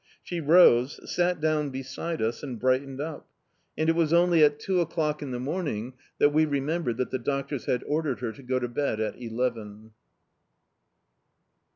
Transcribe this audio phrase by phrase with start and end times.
[0.23, 3.27] She rose, sat down beside us, and brightened up...
[3.77, 7.19] and it was only at two o'clock in the morning that we remembered that the
[7.19, 9.91] doctors had ordered her to go to bed at eleven.